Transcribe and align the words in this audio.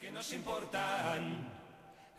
que 0.00 0.10
nos 0.10 0.32
importan. 0.32 1.48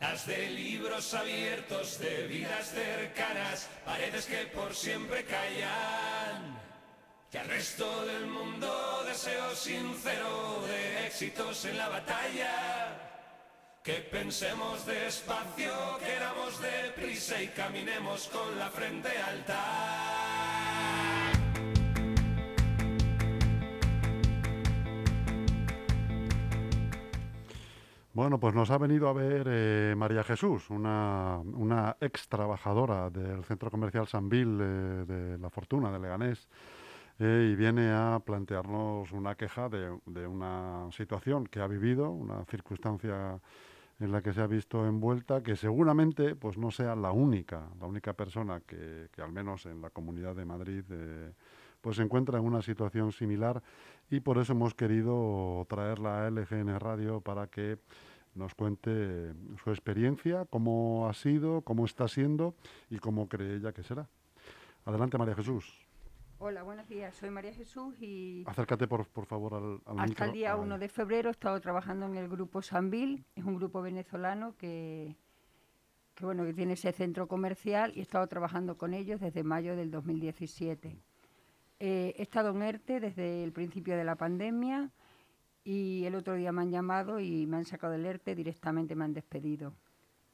Las 0.00 0.26
de 0.26 0.50
libros 0.50 1.14
abiertos, 1.14 1.98
de 1.98 2.26
vidas 2.26 2.70
cercanas, 2.70 3.68
paredes 3.84 4.26
que 4.26 4.46
por 4.46 4.74
siempre 4.74 5.24
callan. 5.24 6.58
Que 7.30 7.38
al 7.38 7.48
resto 7.48 8.04
del 8.06 8.26
mundo 8.26 9.04
deseo 9.06 9.54
sincero 9.54 10.64
de 10.66 11.06
éxitos 11.06 11.64
en 11.64 11.78
la 11.78 11.88
batalla. 11.88 13.00
Que 13.82 13.94
pensemos 13.94 14.84
despacio, 14.86 15.98
queramos 15.98 16.60
deprisa 16.60 17.40
y 17.40 17.48
caminemos 17.48 18.28
con 18.28 18.58
la 18.58 18.70
frente 18.70 19.10
alta. 19.18 20.13
Bueno, 28.14 28.38
pues 28.38 28.54
nos 28.54 28.70
ha 28.70 28.78
venido 28.78 29.08
a 29.08 29.12
ver 29.12 29.44
eh, 29.50 29.94
María 29.96 30.22
Jesús, 30.22 30.70
una, 30.70 31.40
una, 31.42 31.96
ex 32.00 32.28
trabajadora 32.28 33.10
del 33.10 33.42
Centro 33.42 33.72
Comercial 33.72 34.06
Sanvil 34.06 34.56
eh, 34.60 34.64
de 35.04 35.38
La 35.38 35.50
Fortuna, 35.50 35.90
de 35.90 35.98
Leganés, 35.98 36.48
eh, 37.18 37.50
y 37.50 37.56
viene 37.56 37.90
a 37.90 38.20
plantearnos 38.24 39.10
una 39.10 39.34
queja 39.34 39.68
de, 39.68 39.98
de, 40.06 40.28
una 40.28 40.88
situación 40.92 41.44
que 41.48 41.58
ha 41.58 41.66
vivido, 41.66 42.08
una 42.08 42.44
circunstancia 42.44 43.40
en 43.98 44.12
la 44.12 44.22
que 44.22 44.32
se 44.32 44.42
ha 44.42 44.46
visto 44.46 44.86
envuelta, 44.86 45.42
que 45.42 45.56
seguramente 45.56 46.36
pues 46.36 46.56
no 46.56 46.70
sea 46.70 46.94
la 46.94 47.10
única, 47.10 47.68
la 47.80 47.88
única 47.88 48.12
persona 48.12 48.60
que, 48.60 49.08
que 49.10 49.22
al 49.22 49.32
menos 49.32 49.66
en 49.66 49.82
la 49.82 49.90
Comunidad 49.90 50.36
de 50.36 50.44
Madrid 50.44 50.84
pues 51.84 51.96
se 51.98 52.02
encuentra 52.02 52.38
en 52.38 52.46
una 52.46 52.62
situación 52.62 53.12
similar 53.12 53.62
y 54.10 54.20
por 54.20 54.38
eso 54.38 54.54
hemos 54.54 54.72
querido 54.74 55.66
traerla 55.68 56.24
a 56.26 56.30
LGN 56.30 56.80
Radio 56.80 57.20
para 57.20 57.46
que 57.48 57.76
nos 58.34 58.54
cuente 58.54 59.34
su 59.62 59.68
experiencia, 59.68 60.46
cómo 60.48 61.06
ha 61.06 61.12
sido, 61.12 61.60
cómo 61.60 61.84
está 61.84 62.08
siendo 62.08 62.54
y 62.88 62.98
cómo 63.00 63.28
cree 63.28 63.56
ella 63.56 63.72
que 63.74 63.82
será. 63.82 64.08
Adelante, 64.86 65.18
María 65.18 65.34
Jesús. 65.34 65.86
Hola, 66.38 66.62
buenos 66.62 66.88
días. 66.88 67.14
Soy 67.16 67.28
María 67.28 67.52
Jesús 67.52 67.94
y... 68.00 68.44
Acércate, 68.46 68.88
por, 68.88 69.06
por 69.06 69.26
favor, 69.26 69.52
al, 69.52 69.80
al 69.84 69.98
Hasta 70.00 70.06
micro. 70.06 70.24
el 70.24 70.32
día 70.32 70.52
Ah, 70.52 70.56
1 70.56 70.78
de 70.78 70.88
febrero 70.88 71.28
he 71.28 71.32
estado 71.32 71.60
trabajando 71.60 72.06
en 72.06 72.16
el 72.16 72.28
grupo 72.30 72.62
Sanvil. 72.62 73.26
Es 73.36 73.44
un 73.44 73.56
grupo 73.56 73.82
venezolano 73.82 74.56
que, 74.56 75.16
que, 76.14 76.24
bueno, 76.24 76.44
que 76.46 76.54
tiene 76.54 76.72
ese 76.72 76.92
centro 76.92 77.28
comercial 77.28 77.92
y 77.94 77.98
he 77.98 78.02
estado 78.02 78.26
trabajando 78.26 78.78
con 78.78 78.94
ellos 78.94 79.20
desde 79.20 79.44
mayo 79.44 79.76
del 79.76 79.90
2017. 79.90 80.98
Eh, 81.80 82.14
he 82.16 82.22
estado 82.22 82.50
en 82.50 82.62
ERTE 82.62 83.00
desde 83.00 83.42
el 83.42 83.52
principio 83.52 83.96
de 83.96 84.04
la 84.04 84.16
pandemia 84.16 84.90
y 85.64 86.04
el 86.04 86.14
otro 86.14 86.34
día 86.34 86.52
me 86.52 86.62
han 86.62 86.70
llamado 86.70 87.18
y 87.20 87.46
me 87.46 87.56
han 87.56 87.64
sacado 87.64 87.92
del 87.94 88.06
ERTE, 88.06 88.34
directamente 88.34 88.94
me 88.94 89.04
han 89.04 89.14
despedido. 89.14 89.74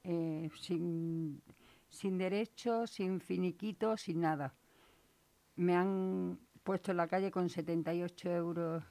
Eh, 0.03 0.51
sin, 0.61 1.43
sin 1.89 2.19
derecho, 2.19 2.87
sin 2.87 3.21
finiquito, 3.21 3.97
sin 3.97 4.21
nada. 4.21 4.55
Me 5.57 5.77
han 5.77 6.39
puesto 6.63 6.91
en 6.91 6.99
la 6.99 7.09
calle 7.09 7.31
con 7.31 7.49
78 7.49 8.31
euros 8.31 8.85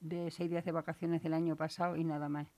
de 0.00 0.30
seis 0.30 0.50
días 0.50 0.64
de 0.64 0.72
vacaciones 0.72 1.22
del 1.22 1.34
año 1.34 1.56
pasado 1.56 1.96
y 1.96 2.04
nada 2.04 2.28
más. 2.28 2.48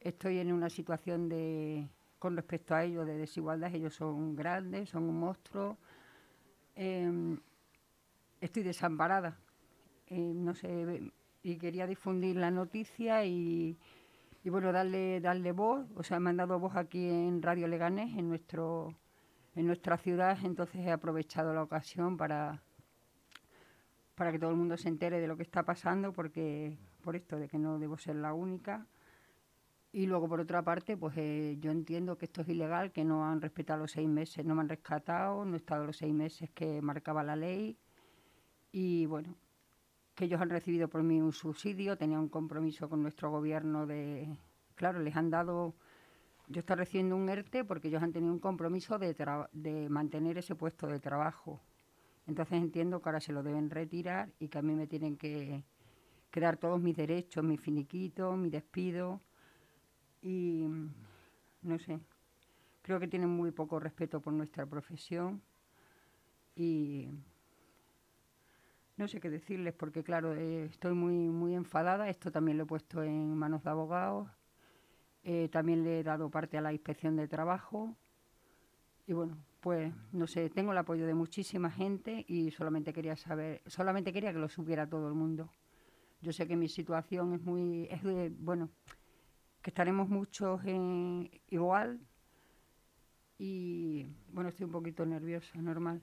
Estoy 0.00 0.38
en 0.38 0.52
una 0.52 0.70
situación 0.70 1.28
de, 1.28 1.88
con 2.18 2.36
respecto 2.36 2.74
a 2.74 2.84
ellos, 2.84 3.06
de 3.06 3.16
desigualdad. 3.16 3.74
Ellos 3.74 3.94
son 3.94 4.36
grandes, 4.36 4.90
son 4.90 5.04
un 5.04 5.18
monstruo. 5.18 5.78
Eh, 6.74 7.38
estoy 8.40 8.62
desamparada. 8.62 9.38
Eh, 10.08 10.32
no 10.34 10.54
sé, 10.54 11.10
y 11.42 11.56
quería 11.58 11.86
difundir 11.86 12.36
la 12.36 12.50
noticia 12.50 13.24
y, 13.24 13.78
y, 14.44 14.50
bueno, 14.50 14.72
darle, 14.72 15.20
darle 15.20 15.52
voz. 15.52 15.86
O 15.96 16.02
sea, 16.02 16.20
me 16.20 16.30
han 16.30 16.36
dado 16.36 16.58
voz 16.58 16.76
aquí 16.76 17.08
en 17.08 17.42
Radio 17.42 17.68
Leganés, 17.68 18.16
en, 18.16 18.28
nuestro, 18.28 18.94
en 19.54 19.66
nuestra 19.66 19.96
ciudad, 19.96 20.38
entonces 20.44 20.80
he 20.84 20.90
aprovechado 20.90 21.54
la 21.54 21.62
ocasión 21.62 22.16
para, 22.16 22.62
para 24.14 24.32
que 24.32 24.38
todo 24.38 24.50
el 24.50 24.56
mundo 24.56 24.76
se 24.76 24.88
entere 24.88 25.20
de 25.20 25.28
lo 25.28 25.36
que 25.36 25.42
está 25.42 25.64
pasando, 25.64 26.12
porque 26.12 26.76
por 27.02 27.16
esto 27.16 27.38
de 27.38 27.48
que 27.48 27.58
no 27.58 27.78
debo 27.78 27.96
ser 27.96 28.16
la 28.16 28.32
única. 28.32 28.86
Y 29.92 30.06
luego, 30.06 30.28
por 30.28 30.40
otra 30.40 30.62
parte, 30.62 30.96
pues 30.96 31.16
eh, 31.16 31.56
yo 31.60 31.70
entiendo 31.70 32.18
que 32.18 32.26
esto 32.26 32.42
es 32.42 32.48
ilegal, 32.48 32.92
que 32.92 33.04
no 33.04 33.24
han 33.24 33.40
respetado 33.40 33.80
los 33.80 33.92
seis 33.92 34.08
meses, 34.08 34.44
no 34.44 34.54
me 34.54 34.62
han 34.62 34.68
rescatado, 34.68 35.44
no 35.44 35.54
he 35.54 35.56
estado 35.56 35.86
los 35.86 35.96
seis 35.96 36.12
meses 36.12 36.50
que 36.50 36.82
marcaba 36.82 37.22
la 37.22 37.36
ley. 37.36 37.78
Y 38.78 39.06
bueno, 39.06 39.34
que 40.14 40.26
ellos 40.26 40.38
han 40.38 40.50
recibido 40.50 40.86
por 40.86 41.02
mí 41.02 41.18
un 41.22 41.32
subsidio, 41.32 41.96
tenía 41.96 42.20
un 42.20 42.28
compromiso 42.28 42.90
con 42.90 43.00
nuestro 43.00 43.30
gobierno 43.30 43.86
de... 43.86 44.36
Claro, 44.74 44.98
les 44.98 45.16
han 45.16 45.30
dado... 45.30 45.74
Yo 46.48 46.58
estoy 46.60 46.76
recibiendo 46.76 47.16
un 47.16 47.26
ERTE 47.26 47.64
porque 47.64 47.88
ellos 47.88 48.02
han 48.02 48.12
tenido 48.12 48.34
un 48.34 48.38
compromiso 48.38 48.98
de, 48.98 49.16
de 49.52 49.88
mantener 49.88 50.36
ese 50.36 50.56
puesto 50.56 50.88
de 50.88 51.00
trabajo. 51.00 51.58
Entonces 52.26 52.58
entiendo 52.58 53.00
que 53.00 53.08
ahora 53.08 53.20
se 53.20 53.32
lo 53.32 53.42
deben 53.42 53.70
retirar 53.70 54.30
y 54.38 54.48
que 54.48 54.58
a 54.58 54.62
mí 54.62 54.74
me 54.74 54.86
tienen 54.86 55.16
que, 55.16 55.64
que 56.30 56.40
dar 56.40 56.58
todos 56.58 56.78
mis 56.78 56.98
derechos, 56.98 57.42
mi 57.42 57.56
finiquito, 57.56 58.36
mi 58.36 58.50
despido. 58.50 59.22
Y 60.20 60.66
no 61.62 61.78
sé, 61.78 61.98
creo 62.82 63.00
que 63.00 63.08
tienen 63.08 63.30
muy 63.30 63.52
poco 63.52 63.80
respeto 63.80 64.20
por 64.20 64.34
nuestra 64.34 64.66
profesión 64.66 65.40
y 66.54 67.08
no 68.96 69.08
sé 69.08 69.20
qué 69.20 69.30
decirles 69.30 69.74
porque 69.74 70.02
claro, 70.02 70.34
eh, 70.34 70.64
estoy 70.64 70.94
muy, 70.94 71.28
muy 71.28 71.54
enfadada, 71.54 72.08
esto 72.08 72.30
también 72.30 72.56
lo 72.58 72.64
he 72.64 72.66
puesto 72.66 73.02
en 73.02 73.36
manos 73.36 73.62
de 73.62 73.70
abogados, 73.70 74.28
eh, 75.22 75.48
también 75.50 75.84
le 75.84 76.00
he 76.00 76.02
dado 76.02 76.30
parte 76.30 76.56
a 76.56 76.60
la 76.60 76.72
inspección 76.72 77.16
de 77.16 77.28
trabajo 77.28 77.94
y 79.06 79.12
bueno, 79.12 79.36
pues 79.60 79.92
no 80.12 80.26
sé, 80.26 80.48
tengo 80.50 80.72
el 80.72 80.78
apoyo 80.78 81.06
de 81.06 81.14
muchísima 81.14 81.70
gente 81.70 82.24
y 82.28 82.50
solamente 82.50 82.92
quería 82.92 83.16
saber, 83.16 83.62
solamente 83.66 84.12
quería 84.12 84.32
que 84.32 84.38
lo 84.38 84.48
supiera 84.48 84.88
todo 84.88 85.08
el 85.08 85.14
mundo. 85.14 85.50
Yo 86.22 86.32
sé 86.32 86.46
que 86.48 86.56
mi 86.56 86.68
situación 86.68 87.34
es 87.34 87.42
muy, 87.42 87.86
es 87.90 88.02
de, 88.02 88.30
bueno, 88.30 88.70
que 89.62 89.70
estaremos 89.70 90.08
muchos 90.08 90.64
en, 90.64 91.30
igual 91.48 92.00
y 93.38 94.06
bueno, 94.32 94.48
estoy 94.48 94.64
un 94.64 94.72
poquito 94.72 95.04
nerviosa, 95.04 95.60
normal. 95.60 96.02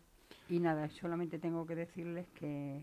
Y 0.50 0.60
nada, 0.60 0.90
solamente 0.90 1.40
tengo 1.40 1.66
que 1.66 1.76
decirles 1.76 2.28
que, 2.30 2.82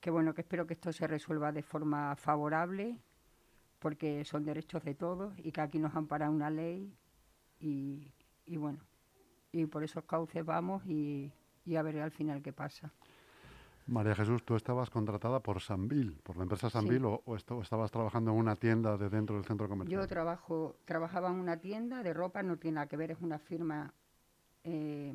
que 0.00 0.10
bueno, 0.10 0.34
que 0.34 0.42
espero 0.42 0.66
que 0.66 0.74
esto 0.74 0.92
se 0.92 1.06
resuelva 1.06 1.52
de 1.52 1.62
forma 1.62 2.14
favorable, 2.16 2.98
porque 3.78 4.24
son 4.24 4.44
derechos 4.44 4.84
de 4.84 4.94
todos 4.94 5.34
y 5.38 5.50
que 5.50 5.60
aquí 5.60 5.78
nos 5.78 5.94
ampara 5.94 6.30
una 6.30 6.50
ley 6.50 6.94
y, 7.58 8.12
y 8.46 8.56
bueno, 8.56 8.78
y 9.50 9.66
por 9.66 9.82
esos 9.82 10.04
cauces 10.04 10.44
vamos 10.44 10.84
y, 10.86 11.32
y, 11.64 11.76
a 11.76 11.82
ver 11.82 12.00
al 12.00 12.10
final 12.10 12.42
qué 12.42 12.52
pasa. 12.52 12.92
María 13.86 14.14
Jesús, 14.14 14.44
tú 14.44 14.54
estabas 14.54 14.90
contratada 14.90 15.40
por 15.40 15.60
Sanvil, 15.60 16.12
por 16.22 16.36
la 16.36 16.44
empresa 16.44 16.70
Sanvil, 16.70 17.00
sí. 17.00 17.04
o, 17.04 17.22
o, 17.24 17.36
estabas 17.36 17.90
trabajando 17.90 18.30
en 18.30 18.36
una 18.36 18.54
tienda 18.54 18.96
de 18.96 19.10
dentro 19.10 19.34
del 19.36 19.44
centro 19.44 19.68
comercial. 19.68 20.00
Yo 20.00 20.06
trabajo, 20.06 20.76
trabajaba 20.84 21.30
en 21.30 21.36
una 21.36 21.56
tienda 21.58 22.02
de 22.02 22.14
ropa, 22.14 22.42
no 22.42 22.58
tiene 22.58 22.76
nada 22.76 22.86
que 22.86 22.96
ver, 22.96 23.10
es 23.10 23.20
una 23.20 23.40
firma, 23.40 23.92
eh, 24.62 25.12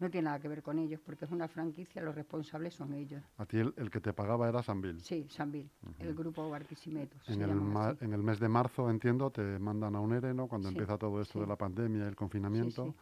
no 0.00 0.10
tiene 0.10 0.26
nada 0.26 0.38
que 0.40 0.48
ver 0.48 0.62
con 0.62 0.78
ellos, 0.78 1.00
porque 1.04 1.26
es 1.26 1.30
una 1.30 1.46
franquicia, 1.46 2.02
los 2.02 2.14
responsables 2.14 2.74
son 2.74 2.94
ellos. 2.94 3.22
¿A 3.36 3.44
ti 3.46 3.58
el, 3.58 3.74
el 3.76 3.90
que 3.90 4.00
te 4.00 4.12
pagaba 4.12 4.48
era 4.48 4.62
Sanvil? 4.62 5.00
Sí, 5.00 5.26
Sanvil, 5.28 5.70
uh 5.82 5.90
-huh. 5.90 5.94
el 6.00 6.14
grupo 6.14 6.48
Barquisimeto. 6.48 7.16
En 7.26 7.42
el, 7.42 7.50
en 7.50 8.12
el, 8.12 8.22
mes 8.22 8.40
de 8.40 8.48
marzo, 8.48 8.88
entiendo, 8.90 9.30
te 9.30 9.58
mandan 9.58 9.94
a 9.94 10.00
un 10.00 10.12
ERE, 10.12 10.32
¿no? 10.32 10.48
Cuando 10.48 10.68
sí, 10.68 10.74
empieza 10.74 10.96
todo 10.96 11.20
esto 11.20 11.34
sí. 11.34 11.40
de 11.40 11.46
la 11.46 11.56
pandemia, 11.56 12.08
el 12.08 12.16
confinamiento. 12.16 12.94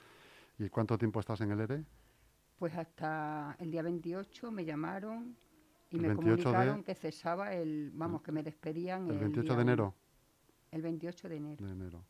¿Y 0.58 0.68
cuánto 0.68 0.98
tiempo 0.98 1.20
estás 1.20 1.40
en 1.40 1.52
el 1.52 1.60
ERE? 1.60 1.84
Pues 2.58 2.74
hasta 2.74 3.54
el 3.60 3.70
día 3.70 3.82
28 3.82 4.50
me 4.50 4.64
llamaron 4.64 5.36
y 5.90 5.98
me 5.98 6.14
comunicaron 6.14 6.78
de... 6.78 6.84
que 6.84 6.94
cesaba 6.94 7.54
el, 7.54 7.92
vamos, 7.94 8.22
que 8.22 8.32
me 8.32 8.42
despedían. 8.42 9.08
¿El 9.08 9.18
28 9.18 9.54
de 9.54 9.62
enero? 9.62 9.94
El 10.72 10.82
28 10.82 11.28
de 11.28 11.36
enero. 11.36 11.64
De 11.64 11.72
enero. 11.72 12.04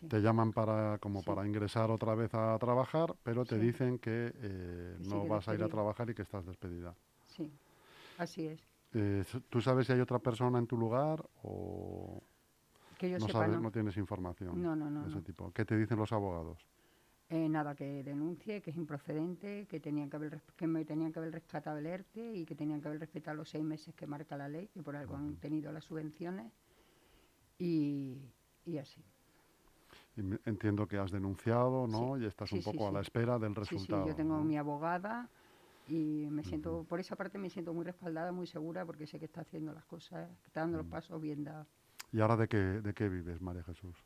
Sí. 0.00 0.08
Te 0.08 0.20
llaman 0.20 0.52
para 0.52 0.98
como 0.98 1.20
sí. 1.20 1.26
para 1.26 1.46
ingresar 1.46 1.90
otra 1.90 2.14
vez 2.14 2.34
a 2.34 2.58
trabajar, 2.58 3.14
pero 3.22 3.44
te 3.44 3.56
Sí. 3.56 3.66
dicen 3.66 3.98
que 3.98 4.32
eh, 4.34 4.96
no 5.08 5.26
vas 5.26 5.48
a 5.48 5.54
ir 5.54 5.62
a 5.62 5.68
trabajar 5.68 6.10
y 6.10 6.14
que 6.14 6.22
estás 6.22 6.44
despedida. 6.46 6.94
Sí, 7.26 7.52
así 8.18 8.46
es. 8.46 8.60
Eh, 8.92 9.24
¿Tú 9.48 9.60
sabes 9.60 9.86
si 9.86 9.92
hay 9.92 10.00
otra 10.00 10.18
persona 10.18 10.58
en 10.58 10.66
tu 10.66 10.76
lugar 10.76 11.24
o 11.42 12.22
Que 12.98 13.10
yo 13.10 13.18
no 13.18 13.26
sepa, 13.26 13.40
sabes, 13.40 13.56
no. 13.56 13.62
no 13.62 13.70
tienes 13.72 13.96
información 13.96 14.62
No, 14.62 14.76
no, 14.76 14.90
no, 14.90 15.02
de 15.02 15.08
ese 15.08 15.20
tipo? 15.22 15.50
¿Qué 15.52 15.64
te 15.64 15.76
dicen 15.76 15.98
los 15.98 16.12
abogados? 16.12 16.64
Eh, 17.30 17.48
nada, 17.48 17.74
que 17.74 18.04
denuncie, 18.04 18.60
que 18.60 18.70
es 18.70 18.76
improcedente, 18.76 19.66
que, 19.66 19.80
tenían 19.80 20.10
que, 20.10 20.16
haber, 20.16 20.42
que 20.56 20.66
me 20.66 20.84
tenían 20.84 21.12
que 21.12 21.18
haber 21.18 21.32
rescatado 21.32 21.78
el 21.78 21.86
ERTE 21.86 22.34
y 22.34 22.44
que 22.44 22.54
tenían 22.54 22.80
que 22.80 22.88
haber 22.88 23.00
respetado 23.00 23.36
los 23.36 23.48
seis 23.48 23.64
meses 23.64 23.94
que 23.94 24.06
marca 24.06 24.36
la 24.36 24.48
ley, 24.48 24.68
que 24.68 24.82
por 24.82 24.94
algo 24.94 25.16
han 25.16 25.36
tenido 25.36 25.72
las 25.72 25.84
subvenciones. 25.84 26.52
Y, 27.58 28.18
y 28.66 28.78
así. 28.78 29.02
Entiendo 30.16 30.86
que 30.86 30.98
has 30.98 31.10
denunciado, 31.10 31.86
¿no? 31.88 32.16
Sí. 32.16 32.22
Y 32.22 32.26
estás 32.26 32.48
Sí, 32.48 32.56
un 32.56 32.62
sí, 32.62 32.70
poco 32.70 32.86
a 32.86 32.88
sí. 32.90 32.94
la 32.94 33.00
espera 33.00 33.38
del 33.38 33.54
resultado. 33.54 34.04
sí, 34.04 34.08
yo 34.10 34.14
tengo 34.14 34.36
¿no? 34.36 34.44
mi 34.44 34.56
abogada 34.56 35.28
y 35.88 36.26
me 36.30 36.44
siento, 36.44 36.84
por 36.84 37.00
esa 37.00 37.16
parte 37.16 37.36
me 37.38 37.50
siento 37.50 37.74
muy 37.74 37.84
respaldada, 37.84 38.32
muy 38.32 38.46
segura, 38.46 38.86
porque 38.86 39.06
sé 39.06 39.18
que 39.18 39.24
está 39.26 39.40
haciendo 39.42 39.72
las 39.72 39.84
cosas, 39.84 40.28
que 40.40 40.46
está 40.46 40.60
dando 40.60 40.78
los 40.78 40.86
pasos 40.86 41.20
bien 41.20 41.44
dados. 41.44 41.66
¿Y 42.12 42.20
ahora 42.20 42.36
de 42.36 42.48
qué, 42.48 42.56
de 42.56 42.94
qué 42.94 43.08
vives, 43.08 43.40
María 43.42 43.62
Jesús? 43.64 43.96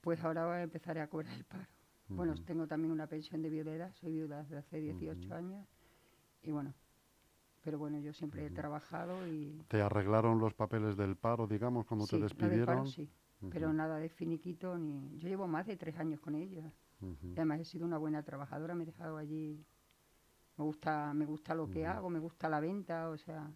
Pues 0.00 0.22
ahora 0.22 0.62
empezaré 0.62 1.00
a 1.00 1.08
cobrar 1.08 1.34
el 1.34 1.44
paro. 1.44 1.66
Bueno, 2.08 2.34
tengo 2.46 2.66
también 2.66 2.90
una 2.92 3.06
pensión 3.06 3.42
de 3.42 3.50
viudedad, 3.50 3.92
soy 3.94 4.12
viuda 4.12 4.42
desde 4.42 4.56
hace 4.58 4.80
18 4.80 5.34
años 5.34 5.66
y 6.42 6.50
bueno, 6.50 6.72
pero 7.62 7.78
bueno, 7.78 7.98
yo 7.98 8.14
siempre 8.14 8.46
he 8.46 8.50
trabajado 8.50 9.26
y... 9.26 9.60
¿Te 9.68 9.82
arreglaron 9.82 10.38
los 10.38 10.54
papeles 10.54 10.96
del 10.96 11.16
paro, 11.16 11.46
digamos, 11.46 11.84
cuando 11.84 12.06
te 12.06 12.18
despidieron? 12.18 12.64
Paro, 12.64 12.86
sí, 12.86 13.10
pero 13.50 13.72
nada 13.72 13.98
de 13.98 14.08
finiquito 14.08 14.76
ni... 14.78 15.16
Yo 15.18 15.28
llevo 15.28 15.46
más 15.46 15.66
de 15.66 15.76
tres 15.76 15.96
años 15.98 16.20
con 16.20 16.34
ella. 16.34 16.72
además 17.36 17.60
he 17.60 17.64
sido 17.64 17.86
una 17.86 17.98
buena 17.98 18.22
trabajadora, 18.22 18.74
me 18.74 18.82
he 18.84 18.86
dejado 18.86 19.16
allí... 19.16 19.64
Me 20.56 20.64
gusta, 20.64 21.14
me 21.14 21.24
gusta 21.24 21.54
lo 21.54 21.70
que 21.70 21.86
hago, 21.86 22.10
me 22.10 22.18
gusta 22.18 22.48
la 22.48 22.58
venta, 22.58 23.10
o 23.10 23.16
sea... 23.16 23.48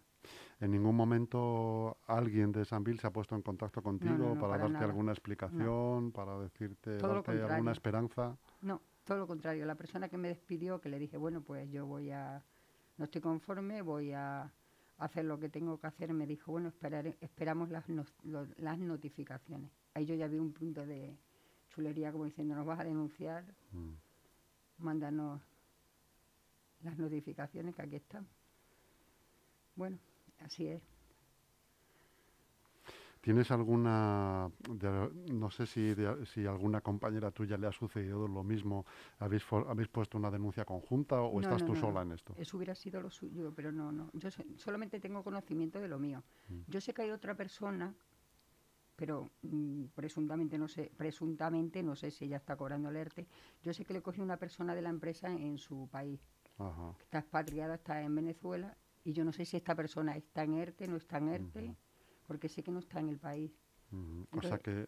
¿En 0.61 0.71
ningún 0.71 0.95
momento 0.95 1.97
alguien 2.07 2.53
de 2.53 2.63
Sanville 2.63 2.97
se 2.97 3.07
ha 3.07 3.11
puesto 3.11 3.35
en 3.35 3.41
contacto 3.41 3.81
contigo 3.81 4.37
para, 4.39 4.57
darte 4.57 4.85
alguna 4.85 5.11
explicación, 5.11 6.13
para 6.13 6.39
decirte, 6.39 6.97
darte 6.97 7.41
alguna 7.43 7.73
esperanza? 7.73 8.37
No, 8.61 8.81
todo 9.03 9.17
lo 9.17 9.27
contrario. 9.27 9.65
La 9.65 9.75
persona 9.75 10.07
que 10.07 10.17
me 10.17 10.29
despidió, 10.29 10.79
que 10.79 10.87
le 10.87 10.97
dije, 10.97 11.17
bueno, 11.17 11.41
pues 11.41 11.69
yo 11.69 11.85
voy 11.85 12.11
a, 12.11 12.41
no 12.95 13.03
estoy 13.03 13.19
conforme, 13.19 13.81
voy 13.81 14.13
a 14.13 14.49
hacer 14.97 15.25
lo 15.25 15.39
que 15.39 15.49
tengo 15.49 15.79
que 15.79 15.87
hacer, 15.87 16.13
me 16.13 16.25
dijo, 16.27 16.51
bueno, 16.51 16.71
esperamos 17.21 17.69
las, 17.69 17.85
las 18.57 18.79
notificaciones. 18.79 19.71
Ahí 19.93 20.05
yo 20.05 20.15
ya 20.15 20.27
vi 20.27 20.37
un 20.37 20.53
punto 20.53 20.85
de 20.85 21.17
chulería 21.69 22.11
como 22.11 22.25
diciendo, 22.25 22.55
nos 22.55 22.65
vas 22.65 22.79
a 22.79 22.83
denunciar, 22.83 23.43
mm. 23.71 24.83
mándanos 24.83 25.41
las 26.81 26.97
notificaciones 26.97 27.75
que 27.75 27.81
aquí 27.81 27.95
están. 27.95 28.27
Bueno, 29.75 29.97
así 30.39 30.67
es. 30.67 30.92
¿Tienes 33.23 33.51
alguna, 33.51 34.51
no 35.31 35.49
sé 35.49 35.65
si, 35.65 35.95
si 36.25 36.45
alguna 36.45 36.81
compañera 36.81 37.31
tuya 37.31 37.55
le 37.55 37.67
ha 37.67 37.71
sucedido 37.71 38.27
lo 38.27 38.43
mismo? 38.43 38.85
¿Habéis, 39.17 39.45
habéis 39.65 39.87
puesto 39.87 40.17
una 40.17 40.29
denuncia 40.29 40.65
conjunta 40.65 41.21
o 41.21 41.39
estás 41.39 41.65
tú 41.65 41.73
sola 41.73 42.01
en 42.01 42.11
esto? 42.11 42.35
Eso 42.37 42.57
hubiera 42.57 42.75
sido 42.75 42.99
lo 42.99 43.09
suyo, 43.09 43.53
pero 43.55 43.71
no, 43.71 43.93
no. 43.93 44.09
Yo 44.11 44.27
solamente 44.57 44.99
tengo 44.99 45.23
conocimiento 45.23 45.79
de 45.79 45.87
lo 45.87 45.99
mío. 45.99 46.21
Mm. 46.49 46.63
Yo 46.67 46.81
sé 46.81 46.93
que 46.93 47.03
hay 47.03 47.11
otra 47.11 47.33
persona, 47.33 47.95
pero 48.97 49.29
mm, 49.41 49.85
presuntamente 49.95 50.57
no 50.57 50.67
sé, 50.67 50.91
presuntamente 50.97 51.81
no 51.81 51.95
sé 51.95 52.11
si 52.11 52.25
ella 52.25 52.35
está 52.35 52.57
cobrando 52.57 52.89
el 52.89 52.97
ERTE. 52.97 53.25
Yo 53.61 53.73
sé 53.73 53.85
que 53.85 53.93
le 53.93 54.01
cogió 54.01 54.21
una 54.21 54.35
persona 54.35 54.75
de 54.75 54.81
la 54.81 54.89
empresa 54.89 55.31
en 55.31 55.57
su 55.59 55.87
país. 55.89 56.19
está 56.99 57.19
expatriada, 57.19 57.75
está 57.75 58.01
en 58.01 58.15
Venezuela, 58.15 58.75
y 59.05 59.13
yo 59.13 59.23
no 59.23 59.31
sé 59.31 59.45
si 59.45 59.55
esta 59.55 59.75
persona 59.75 60.17
está 60.17 60.43
en 60.43 60.55
ERTE, 60.55 60.89
no 60.89 60.97
está 60.97 61.19
en 61.19 61.29
ERTE 61.29 61.77
porque 62.25 62.49
sé 62.49 62.63
que 62.63 62.71
no 62.71 62.79
está 62.79 62.99
en 62.99 63.09
el 63.09 63.19
país. 63.19 63.51
o 64.31 64.41
sea, 64.41 64.57
que, 64.57 64.85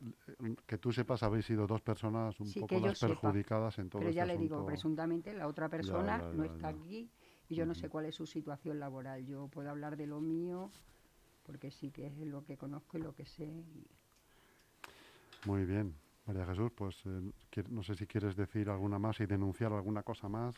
que 0.65 0.77
tú 0.77 0.91
sepas, 0.91 1.21
habéis 1.23 1.45
sido 1.45 1.67
dos 1.67 1.81
personas 1.81 2.39
un 2.39 2.51
poco 2.53 2.79
más 2.79 2.99
perjudicadas 2.99 3.77
en 3.77 3.89
todo 3.89 3.99
Pero 3.99 4.11
ya 4.11 4.23
este 4.23 4.35
le 4.35 4.41
digo, 4.41 4.65
presuntamente 4.65 5.33
la 5.33 5.47
otra 5.47 5.69
persona 5.69 6.17
no 6.33 6.43
está 6.43 6.69
aquí 6.69 7.09
y 7.47 7.55
yo 7.55 7.65
no 7.65 7.75
sé 7.75 7.89
cuál 7.89 8.05
es 8.05 8.15
su 8.15 8.25
situación 8.25 8.79
laboral. 8.79 9.25
Yo 9.25 9.47
puedo 9.47 9.69
hablar 9.69 9.95
de 9.97 10.07
lo 10.07 10.21
mío 10.21 10.71
porque 11.45 11.69
sí 11.69 11.91
que 11.91 12.07
es 12.07 12.17
lo 12.17 12.43
que 12.43 12.57
conozco 12.57 12.97
y 12.97 13.01
lo 13.01 13.13
que 13.13 13.25
sé. 13.25 13.63
Muy 15.45 15.65
bien. 15.65 15.95
María 16.25 16.45
Jesús, 16.47 16.71
pues 16.75 17.03
eh, 17.05 17.63
no 17.69 17.83
sé 17.83 17.93
si 17.95 18.07
quieres 18.07 18.35
decir 18.35 18.69
alguna 18.69 18.97
más 18.97 19.19
y 19.19 19.27
denunciar 19.27 19.71
alguna 19.73 20.01
cosa 20.01 20.27
más. 20.27 20.55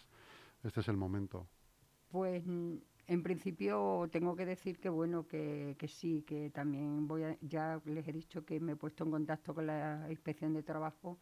Este 0.64 0.80
es 0.80 0.88
el 0.88 0.96
momento. 0.96 1.46
Pues 2.10 2.44
en 3.08 3.24
principio 3.24 4.08
tengo 4.12 4.36
que 4.36 4.46
decir 4.46 4.80
que 4.80 4.90
bueno, 4.90 5.28
que, 5.28 5.76
que, 5.80 5.88
sí, 5.88 6.24
que 6.24 6.50
también 6.50 7.08
voy 7.08 7.24
a, 7.24 7.38
ya 7.42 7.82
les 7.86 8.08
he 8.08 8.12
dicho 8.12 8.46
que 8.46 8.60
me 8.60 8.74
he 8.74 8.76
puesto 8.76 9.06
en 9.06 9.12
contacto 9.12 9.56
con 9.56 9.68
la 9.68 10.06
inspección 10.10 10.54
de 10.54 10.62
trabajo 10.62 11.18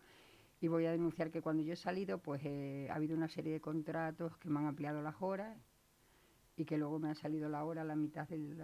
y 0.61 0.67
voy 0.67 0.85
a 0.85 0.91
denunciar 0.91 1.29
que 1.29 1.41
cuando 1.41 1.61
yo 1.61 1.73
he 1.73 1.77
salido 1.77 2.17
pues 2.17 2.41
eh, 2.43 2.87
ha 2.89 2.95
habido 2.95 3.15
una 3.15 3.27
serie 3.27 3.53
de 3.53 3.61
contratos 3.61 4.35
que 4.37 4.49
me 4.49 4.59
han 4.59 4.65
ampliado 4.65 5.01
las 5.03 5.15
horas 5.21 5.55
y 6.57 6.65
que 6.65 6.77
luego 6.77 6.97
me 6.97 7.11
ha 7.11 7.15
salido 7.15 7.49
la 7.49 7.63
hora 7.63 7.83
a 7.83 7.85
la 7.85 7.95
mitad 7.95 8.27
de, 8.29 8.55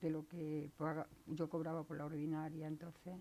de 0.00 0.10
lo 0.10 0.26
que 0.26 0.70
yo 1.26 1.48
cobraba 1.48 1.84
por 1.84 1.96
la 1.96 2.04
ordinaria, 2.04 2.66
entonces... 2.66 3.14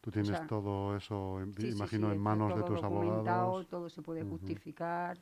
Tú 0.00 0.10
tienes 0.10 0.46
todo 0.46 0.96
eso, 0.96 1.40
imagino, 1.58 2.12
en 2.12 2.20
manos 2.20 2.54
de 2.56 2.62
tus 2.62 2.82
abogados. 2.82 3.66
Todo 3.66 3.88
se 3.88 4.02
puede 4.02 4.22
justificar. 4.22 5.18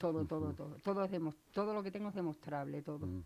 Todo, 0.00 0.24
todo, 0.24 0.54
todo. 0.54 0.76
Todo, 0.82 1.04
es 1.04 1.12
todo 1.52 1.74
lo 1.74 1.82
que 1.82 1.90
tengo 1.90 2.08
es 2.08 2.14
demostrable, 2.14 2.80
todo. 2.80 3.06
Mm. 3.06 3.22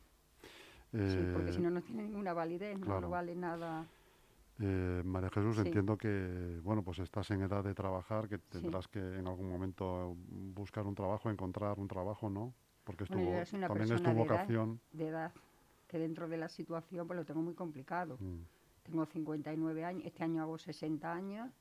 sí, 0.90 1.18
porque 1.32 1.52
si 1.52 1.60
no, 1.60 1.70
no 1.70 1.80
tiene 1.80 2.02
ninguna 2.02 2.32
validez, 2.32 2.76
no 2.80 3.08
vale 3.08 3.36
nada. 3.36 3.86
Eh, 4.58 5.02
María 5.04 5.30
Jesús, 5.30 5.58
entiendo 5.58 5.96
que 5.96 6.58
bueno, 6.64 6.82
pues 6.82 6.98
estás 6.98 7.30
en 7.30 7.42
edad 7.42 7.62
de 7.62 7.74
trabajar, 7.74 8.28
que 8.28 8.38
tendrás 8.38 8.88
que 8.88 8.98
en 8.98 9.28
algún 9.28 9.48
momento 9.48 10.16
buscar 10.28 10.84
un 10.84 10.96
trabajo, 10.96 11.30
encontrar 11.30 11.78
un 11.78 11.86
trabajo, 11.86 12.28
¿no? 12.28 12.52
Porque 12.82 13.04
también 13.04 13.92
es 13.92 14.02
tu 14.02 14.12
vocación. 14.12 14.80
De 14.90 15.06
edad, 15.06 15.32
que 15.86 16.00
dentro 16.00 16.28
de 16.28 16.38
la 16.38 16.48
situación 16.48 17.06
pues 17.06 17.16
lo 17.16 17.24
tengo 17.24 17.40
muy 17.40 17.54
complicado. 17.54 18.18
Mm. 18.18 18.40
Tengo 18.82 19.06
59 19.06 19.84
años, 19.84 20.02
este 20.04 20.24
año 20.24 20.42
hago 20.42 20.58
60 20.58 21.12
años. 21.12 21.52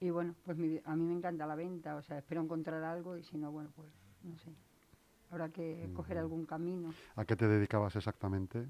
Y 0.00 0.08
bueno, 0.08 0.34
pues 0.42 0.56
a 0.84 0.96
mí 0.96 1.04
me 1.04 1.14
encanta 1.14 1.46
la 1.46 1.54
venta, 1.54 1.96
o 1.96 2.02
sea, 2.02 2.16
espero 2.18 2.40
encontrar 2.40 2.82
algo 2.82 3.18
y 3.18 3.22
si 3.22 3.36
no, 3.36 3.52
bueno, 3.52 3.70
pues 3.76 3.88
no 4.26 4.36
sé. 4.38 4.52
Habrá 5.30 5.48
que 5.48 5.90
coger 5.94 6.18
algún 6.18 6.46
camino. 6.46 6.92
¿A 7.16 7.24
qué 7.24 7.34
te 7.34 7.48
dedicabas 7.48 7.96
exactamente? 7.96 8.66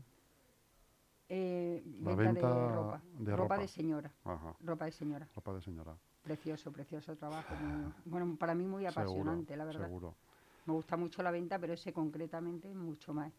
Eh, 1.29 1.83
venta, 1.85 2.55
de 2.55 2.69
ropa. 2.73 3.03
De 3.19 3.37
ropa, 3.37 3.59
de 3.59 3.69
señora. 3.69 4.11
Ropa 4.61 4.85
de 4.85 4.93
señora. 4.93 5.29
Ropa 5.35 5.55
de 5.55 5.61
señora. 5.61 5.97
Precioso, 6.23 6.73
precioso 6.73 7.17
trabajo. 7.17 7.55
bueno, 8.05 8.37
para 8.37 8.55
mí 8.55 8.67
muy 8.67 8.87
apasionante, 8.87 9.57
la 9.57 9.65
verdad. 9.65 9.87
Seguro. 9.87 10.15
Me 10.67 10.73
gusta 10.73 10.97
mucho 10.97 11.23
la 11.23 11.31
venta, 11.31 11.59
pero 11.59 11.75
ese 11.75 11.93
concretamente 11.93 12.73
mucho 12.75 13.13
más. 13.13 13.33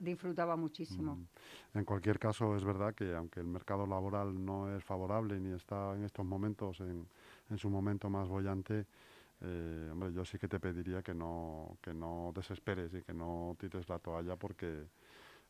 disfrutaba 0.00 0.56
muchísimo. 0.56 1.16
Mm. 1.16 1.78
En 1.78 1.84
cualquier 1.84 2.18
caso, 2.18 2.56
es 2.56 2.64
verdad 2.64 2.94
que 2.94 3.14
aunque 3.14 3.40
el 3.40 3.46
mercado 3.46 3.86
laboral 3.86 4.44
no 4.44 4.74
es 4.74 4.84
favorable 4.84 5.38
ni 5.40 5.54
está 5.54 5.94
en 5.94 6.04
estos 6.04 6.24
momentos 6.24 6.80
en, 6.80 7.06
en 7.50 7.58
su 7.58 7.68
momento 7.68 8.08
más 8.10 8.28
bollante, 8.28 8.86
eh, 9.40 9.88
hombre, 9.90 10.12
yo 10.12 10.24
sí 10.24 10.38
que 10.38 10.48
te 10.48 10.58
pediría 10.58 11.02
que 11.02 11.14
no, 11.14 11.78
que 11.82 11.92
no 11.92 12.32
desesperes 12.34 12.92
y 12.94 13.02
que 13.02 13.12
no 13.12 13.56
tires 13.58 13.88
la 13.88 13.98
toalla 13.98 14.36
porque 14.36 14.88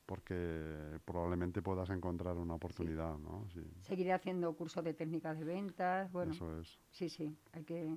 porque 0.06 1.00
probablemente 1.04 1.62
puedas 1.62 1.90
encontrar 1.90 2.36
una 2.36 2.54
oportunidad, 2.54 3.18
¿no? 3.18 3.44
Seguiré 3.82 4.12
haciendo 4.12 4.54
cursos 4.54 4.84
de 4.84 4.94
técnicas 4.94 5.36
de 5.36 5.44
ventas, 5.44 6.10
bueno. 6.12 6.32
Eso 6.32 6.60
es. 6.60 6.78
Sí, 6.90 7.08
sí, 7.08 7.36
hay 7.52 7.64
que... 7.64 7.96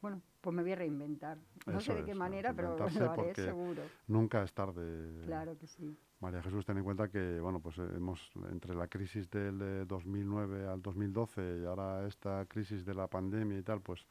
Bueno, 0.00 0.22
pues 0.40 0.56
me 0.56 0.62
voy 0.62 0.72
a 0.72 0.76
reinventar. 0.76 1.38
No 1.66 1.80
sé 1.80 1.94
de 1.94 2.04
qué 2.04 2.14
manera, 2.14 2.54
pero 2.54 2.76
lo 2.98 3.10
haré 3.10 3.34
seguro. 3.34 3.82
Nunca 4.08 4.42
es 4.42 4.52
tarde. 4.52 5.20
Claro 5.26 5.56
que 5.58 5.66
sí. 5.66 5.96
María 6.22 6.40
Jesús, 6.40 6.64
ten 6.64 6.78
en 6.78 6.84
cuenta 6.84 7.08
que, 7.08 7.40
bueno, 7.40 7.58
pues 7.58 7.78
eh, 7.78 7.82
hemos, 7.96 8.30
entre 8.48 8.76
la 8.76 8.86
crisis 8.86 9.28
del 9.28 9.88
2009 9.88 10.68
al 10.68 10.80
2012 10.80 11.62
y 11.62 11.64
ahora 11.64 12.06
esta 12.06 12.46
crisis 12.46 12.84
de 12.84 12.94
la 12.94 13.08
pandemia 13.08 13.58
y 13.58 13.62
tal, 13.62 13.80
pues 13.80 14.06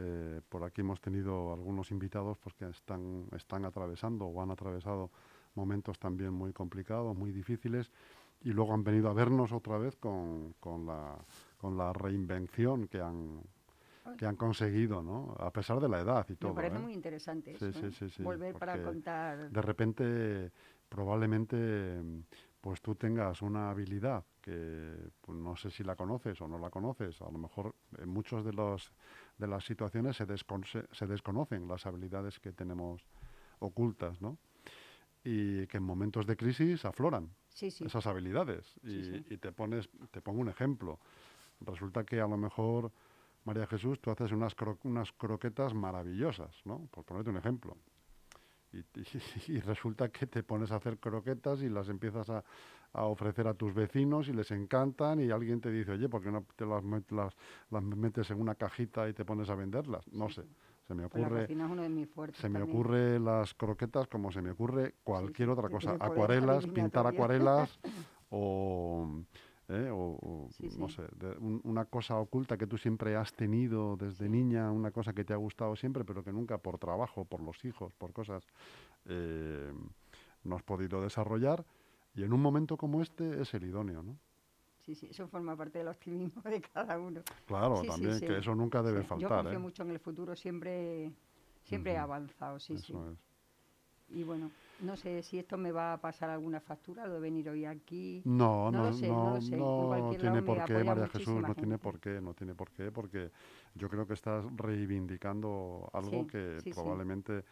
eh, 0.00 0.40
por 0.48 0.64
aquí 0.64 0.80
hemos 0.80 1.00
tenido 1.00 1.52
algunos 1.52 1.92
invitados 1.92 2.38
pues, 2.38 2.56
que 2.56 2.68
están, 2.68 3.26
están 3.36 3.64
atravesando 3.64 4.26
o 4.26 4.42
han 4.42 4.50
atravesado 4.50 5.10
momentos 5.54 6.00
también 6.00 6.32
muy 6.32 6.52
complicados, 6.52 7.16
muy 7.16 7.30
difíciles, 7.30 7.92
y 8.40 8.50
luego 8.50 8.74
han 8.74 8.82
venido 8.82 9.08
a 9.08 9.12
vernos 9.12 9.52
otra 9.52 9.78
vez 9.78 9.94
con, 9.94 10.54
con, 10.58 10.86
la, 10.86 11.16
con 11.56 11.78
la 11.78 11.92
reinvención 11.92 12.88
que 12.88 13.00
han, 13.00 13.42
que 14.16 14.26
han 14.26 14.36
conseguido, 14.36 15.02
¿no? 15.02 15.36
A 15.38 15.52
pesar 15.52 15.78
de 15.78 15.88
la 15.88 16.00
edad 16.00 16.26
y 16.28 16.34
todo. 16.34 16.50
Me 16.50 16.56
parece 16.56 16.76
¿eh? 16.76 16.80
muy 16.80 16.92
interesante 16.94 17.52
eso, 17.52 17.72
sí, 17.72 17.92
sí, 17.92 18.10
sí, 18.10 18.22
Volver 18.22 18.54
para 18.54 18.82
contar... 18.82 19.50
De 19.50 19.62
repente 19.62 20.52
probablemente 20.88 22.02
pues 22.60 22.80
tú 22.82 22.94
tengas 22.94 23.40
una 23.42 23.70
habilidad 23.70 24.24
que 24.40 25.10
pues, 25.20 25.38
no 25.38 25.56
sé 25.56 25.70
si 25.70 25.84
la 25.84 25.94
conoces 25.94 26.40
o 26.40 26.48
no 26.48 26.58
la 26.58 26.70
conoces, 26.70 27.20
a 27.22 27.30
lo 27.30 27.38
mejor 27.38 27.74
en 27.98 28.08
muchas 28.08 28.44
de, 28.44 28.52
los, 28.52 28.92
de 29.38 29.46
las 29.46 29.64
situaciones 29.64 30.16
se, 30.16 30.26
se 30.26 31.06
desconocen 31.06 31.68
las 31.68 31.86
habilidades 31.86 32.40
que 32.40 32.52
tenemos 32.52 33.06
ocultas, 33.60 34.20
¿no? 34.20 34.38
Y 35.24 35.66
que 35.66 35.76
en 35.76 35.82
momentos 35.82 36.26
de 36.26 36.36
crisis 36.36 36.84
afloran 36.84 37.30
esas 37.60 38.06
habilidades. 38.06 38.74
Y, 38.82 39.36
te 39.36 39.52
pones, 39.52 39.88
te 40.10 40.20
pongo 40.20 40.40
un 40.40 40.48
ejemplo. 40.48 40.98
Resulta 41.60 42.04
que 42.04 42.20
a 42.20 42.26
lo 42.26 42.36
mejor, 42.36 42.92
María 43.44 43.66
Jesús, 43.66 44.00
tú 44.00 44.10
haces 44.10 44.30
unas, 44.32 44.54
unas 44.84 45.12
croquetas 45.12 45.74
maravillosas, 45.74 46.54
¿no? 46.64 46.88
Por 46.90 47.04
ponerte 47.04 47.30
un 47.30 47.36
ejemplo. 47.36 47.76
Y, 49.48 49.60
resulta 49.60 50.08
que 50.08 50.26
te 50.26 50.42
pones 50.42 50.70
a 50.72 50.76
hacer 50.76 50.98
croquetas 50.98 51.62
y 51.62 51.68
las 51.68 51.88
empiezas 51.88 52.28
a, 52.30 52.44
ofrecer 52.92 53.46
a 53.46 53.54
tus 53.54 53.74
vecinos 53.74 54.28
y 54.28 54.32
les 54.32 54.50
encantan 54.50 55.20
y 55.20 55.30
alguien 55.30 55.60
te 55.60 55.70
dice, 55.70 55.92
oye, 55.92 56.08
¿por 56.08 56.22
qué 56.22 56.30
no 56.30 56.44
te 56.56 56.64
las, 56.64 56.82
las, 57.70 57.82
metes 57.82 58.30
en 58.30 58.40
una 58.40 58.54
cajita 58.54 59.08
y 59.08 59.12
te 59.12 59.24
pones 59.24 59.50
a 59.50 59.54
venderlas? 59.54 60.08
No 60.12 60.28
sé. 60.30 60.44
Se 60.86 60.94
me 60.94 61.06
pues 61.06 61.22
ocurre, 61.22 61.46
se 62.32 62.48
me 62.48 62.62
ocurre 62.62 63.20
las 63.20 63.52
croquetas 63.52 64.08
como 64.08 64.32
se 64.32 64.40
me 64.40 64.52
ocurre 64.52 64.94
cualquier 65.04 65.50
otra 65.50 65.68
cosa. 65.68 65.96
Acuarelas, 66.00 66.66
pintar 66.66 67.06
acuarelas 67.06 67.78
o, 68.30 69.06
¿eh? 69.68 69.90
o, 69.90 69.96
o, 70.20 70.48
Sí, 70.50 70.68
no 70.78 70.88
sé, 70.88 71.02
de 71.16 71.36
un- 71.38 71.60
una 71.64 71.84
cosa 71.84 72.16
oculta 72.16 72.56
que 72.56 72.66
tú 72.66 72.78
siempre 72.78 73.16
has 73.16 73.32
tenido 73.32 73.96
desde 73.96 74.28
niña, 74.28 74.70
una 74.72 74.90
cosa 74.90 75.12
que 75.12 75.24
te 75.24 75.32
ha 75.32 75.36
gustado 75.36 75.76
siempre, 75.76 76.04
pero 76.04 76.24
que 76.24 76.32
nunca 76.32 76.58
por 76.58 76.78
trabajo, 76.78 77.24
por 77.24 77.40
los 77.42 77.64
hijos, 77.64 77.92
por 77.94 78.12
cosas, 78.12 78.44
eh, 79.06 79.72
no 80.44 80.56
has 80.56 80.62
podido 80.62 81.02
desarrollar. 81.02 81.64
Y 82.14 82.22
en 82.24 82.32
un 82.32 82.40
momento 82.40 82.76
como 82.76 83.02
este 83.02 83.40
es 83.42 83.52
el 83.54 83.64
idóneo, 83.64 84.02
¿no? 84.02 84.16
Sí, 84.84 84.94
sí, 84.94 85.08
eso 85.10 85.28
forma 85.28 85.54
parte 85.54 85.78
del 85.78 85.88
optimismo 85.88 86.40
de 86.42 86.62
cada 86.62 86.98
uno. 86.98 87.20
Claro, 87.46 87.82
también 87.84 88.18
que 88.20 88.38
eso 88.38 88.54
nunca 88.54 88.82
debe 88.82 89.02
Sí, 89.02 89.04
Yo 89.04 89.28
faltar, 89.28 89.42
confío 89.42 89.58
¿eh? 89.58 89.62
mucho 89.62 89.82
en 89.82 89.90
el 89.90 89.98
futuro, 89.98 90.34
siempre, 90.34 91.12
siempre 91.64 91.92
he 91.92 91.96
Ujú. 91.96 92.04
avanzado, 92.04 92.58
sí, 92.58 92.78
sí. 92.78 92.94
Es. 92.94 93.18
Y 94.16 94.22
bueno, 94.22 94.50
no 94.80 94.96
sé 94.96 95.22
si 95.22 95.38
esto 95.38 95.56
me 95.58 95.72
va 95.72 95.92
a 95.94 96.00
pasar 96.00 96.30
alguna 96.30 96.60
factura, 96.60 97.06
lo 97.06 97.14
de 97.14 97.20
venir 97.20 97.48
hoy 97.50 97.64
aquí. 97.64 98.22
No, 98.24 98.70
No 98.70 98.78
no, 98.78 98.84
lo 98.84 98.92
sé, 98.92 99.08
no 99.08 99.14
no, 99.14 99.34
lo 99.36 99.40
sé. 99.40 99.56
No 99.56 100.16
tiene 100.18 100.42
por 100.42 100.64
qué, 100.64 100.84
María 100.84 101.06
Jesús, 101.08 101.42
no 101.42 101.54
tiene 101.54 101.78
por 101.78 101.98
qué, 102.00 102.20
no 102.20 102.34
tiene 102.34 102.54
por 102.54 102.70
qué, 102.70 102.90
porque 102.92 103.30
yo 103.74 103.88
creo 103.88 104.06
que 104.06 104.14
estás 104.14 104.44
reivindicando 104.56 105.88
algo 105.92 106.10
Sí, 106.10 106.26
que 106.30 106.58
sí, 106.64 106.70
probablemente 106.74 107.44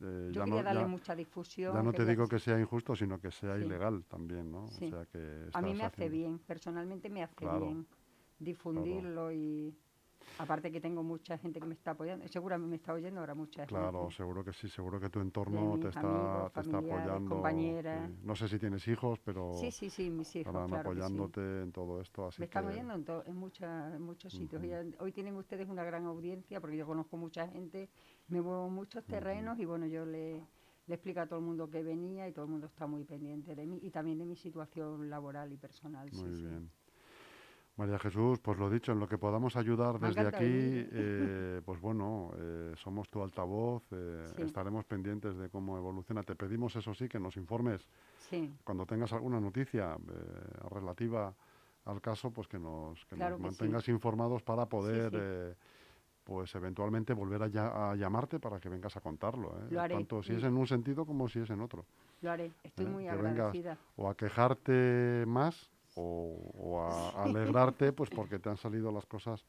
eh, 0.00 0.30
Yo 0.32 0.40
ya, 0.40 0.46
no, 0.46 0.56
darle 0.62 0.80
ya- 0.80 0.88
mucha 0.88 1.14
difusión. 1.14 1.74
ya 1.74 1.82
no 1.82 1.92
te 1.92 2.04
digo 2.06 2.26
que 2.28 2.38
sea 2.38 2.58
injusto, 2.58 2.96
sino 2.96 3.20
que 3.20 3.30
sea 3.30 3.58
Sí. 3.58 3.64
ilegal 3.64 4.04
también, 4.06 4.50
¿no? 4.50 4.64
O 4.64 4.68
sea 4.70 5.04
que 5.06 5.18
A 5.52 5.60
mí 5.62 5.74
me 5.74 5.84
hace 5.84 6.08
haciendo- 6.08 6.16
bien, 6.16 6.38
personalmente 6.38 7.08
me 7.10 7.22
hace 7.22 7.36
Claro, 7.36 7.60
bien 7.66 7.86
difundirlo 8.38 9.32
y 9.32 9.74
aparte 10.38 10.70
que 10.72 10.80
tengo 10.80 11.02
mucha 11.02 11.38
gente 11.38 11.60
que 11.60 11.66
me 11.66 11.74
está 11.74 11.92
apoyando, 11.92 12.26
seguramente 12.28 12.70
me 12.70 12.76
está 12.76 12.92
oyendo 12.92 13.20
ahora 13.20 13.34
mucha 13.34 13.66
Claro, 13.66 14.00
gente. 14.00 14.16
seguro 14.16 14.44
que 14.44 14.52
sí, 14.52 14.68
seguro 14.68 14.98
que 15.00 15.08
tu 15.08 15.20
entorno 15.20 15.78
te 15.78 15.88
está, 15.88 16.00
amigos, 16.00 16.52
te 16.52 16.60
está 16.60 16.78
familiares, 16.78 17.06
apoyando. 17.06 17.28
compañeras. 17.28 18.10
sí. 18.10 18.26
No 18.26 18.36
sé 18.36 18.48
si 18.48 18.58
tienes 18.58 18.86
hijos, 18.88 19.18
pero 19.24 19.52
Sí, 19.54 19.70
sí, 19.70 19.90
sí, 19.90 20.10
mis 20.10 20.34
hijos, 20.36 20.46
estarán 20.48 20.68
claro 20.68 20.90
sí. 20.90 20.98
apoyándote 20.98 21.62
en 21.62 21.72
todo 21.72 22.00
esto, 22.00 22.26
así 22.26 22.40
Me 22.40 22.46
están 22.46 22.66
oyendo 22.66 22.94
en, 22.94 23.30
en, 23.30 23.36
mucha- 23.36 23.94
en 23.94 24.02
muchos 24.02 24.32
sitios. 24.32 24.62
Hoy 24.98 25.12
tienen 25.12 25.36
ustedes 25.36 25.68
una 25.68 25.84
gran 25.84 26.06
audiencia 26.06 26.60
porque 26.60 26.76
yo 26.76 26.86
conozco 26.86 27.16
mucha 27.16 27.48
gente, 27.48 27.88
me 28.28 28.40
muevo 28.40 28.66
en 28.66 28.74
muchos 28.74 29.04
terrenos 29.04 29.58
y 29.58 29.64
bueno, 29.64 29.86
yo 29.86 30.04
le, 30.06 30.42
le 30.86 30.94
explico 30.94 31.20
a 31.20 31.26
todo 31.26 31.38
el 31.38 31.44
mundo 31.44 31.68
que 31.70 31.82
venía 31.82 32.28
y 32.28 32.32
todo 32.32 32.44
el 32.46 32.50
mundo 32.50 32.66
está 32.66 32.86
muy 32.86 33.04
pendiente 33.04 33.54
de 33.54 33.66
mí 33.66 33.78
y 33.82 33.90
también 33.90 34.18
de 34.18 34.24
mi 34.26 34.36
situación 34.36 35.08
laboral 35.10 35.52
y 35.52 35.56
personal. 35.56 36.08
Muy 36.12 36.30
sí. 36.36 36.42
bien. 36.44 36.70
María 37.76 37.98
Jesús, 37.98 38.38
pues 38.40 38.58
lo 38.58 38.68
dicho, 38.68 38.92
en 38.92 39.00
lo 39.00 39.08
que 39.08 39.16
podamos 39.16 39.56
ayudar 39.56 39.98
Me 39.98 40.08
desde 40.08 40.26
aquí, 40.26 40.86
eh, 40.92 41.60
pues 41.64 41.80
bueno, 41.80 42.30
eh, 42.36 42.74
somos 42.76 43.08
tu 43.08 43.22
altavoz, 43.22 43.82
eh, 43.92 44.26
Sí. 44.36 44.42
estaremos 44.42 44.84
pendientes 44.84 45.36
de 45.36 45.48
cómo 45.48 45.78
evoluciona. 45.78 46.22
Te 46.22 46.34
pedimos, 46.34 46.76
eso 46.76 46.92
sí, 46.92 47.08
que 47.08 47.18
nos 47.18 47.36
informes 47.36 47.88
Sí, 48.18 48.54
cuando 48.62 48.84
tengas 48.84 49.12
alguna 49.14 49.40
noticia 49.40 49.94
eh, 49.96 50.68
relativa 50.70 51.34
al 51.86 52.00
caso, 52.00 52.30
pues 52.30 52.46
que 52.46 52.58
nos, 52.58 53.04
que 53.06 53.16
Claro 53.16 53.36
nos 53.36 53.38
que 53.50 53.50
sí. 53.56 53.62
mantengas 53.64 53.88
informados 53.88 54.42
para 54.42 54.66
poder, 54.66 55.12
eh, 55.16 55.54
pues 56.24 56.54
eventualmente 56.54 57.14
volver 57.14 57.42
a, 57.42 57.48
ya- 57.48 57.90
a 57.90 57.96
llamarte 57.96 58.38
para 58.38 58.60
que 58.60 58.68
vengas 58.68 58.96
a 58.96 59.00
contarlo. 59.00 59.48
¿eh? 59.58 59.68
Lo 59.70 59.80
haré. 59.80 59.94
Tanto 59.94 60.22
si 60.22 60.34
es 60.34 60.42
Mm. 60.42 60.46
en 60.46 60.56
un 60.58 60.66
sentido 60.66 61.06
como 61.06 61.26
si 61.26 61.40
es 61.40 61.48
en 61.50 61.60
otro. 61.62 61.86
lo 62.20 62.30
haré. 62.30 62.52
Estoy 62.62 62.84
¿eh? 62.84 62.88
muy 62.90 63.04
que 63.06 63.16
vengas 63.16 63.38
agradecida. 63.46 63.78
o 63.96 64.08
a 64.10 64.14
quejarte 64.14 65.24
más 65.26 65.70
o, 65.96 66.50
o 66.54 66.80
a 66.80 67.24
alegrarte 67.24 67.92
pues 67.92 68.10
porque 68.16 68.38
te 68.38 68.48
han 68.48 68.56
salido 68.56 68.90
las 68.92 69.06
cosas 69.06 69.44